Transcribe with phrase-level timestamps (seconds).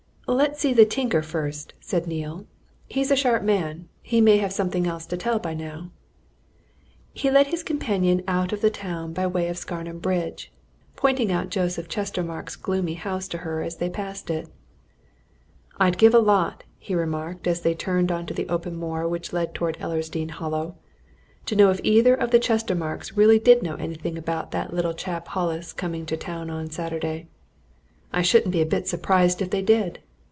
[0.27, 2.45] "Let's see the tinker first," said Neale.
[2.87, 5.91] "He's a sharp man he may have something else to tell by now."
[7.11, 10.49] He led his companion out of the town by way of Scarnham Bridge,
[10.95, 14.47] pointing out Joseph Chestermarke's gloomy house to her as they passed it.
[15.81, 19.33] "I'd give a lot," he remarked, as they turned on to the open moor which
[19.33, 20.77] led towards Ellersdeane Hollow,
[21.45, 25.73] "to know if either of the Chestermarkes really did know anything about that chap Hollis
[25.73, 27.27] coming to the town on Saturday.
[28.13, 29.99] I shouldn't be a bit surprised if they did.